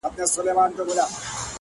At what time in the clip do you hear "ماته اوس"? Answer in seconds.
0.03-0.35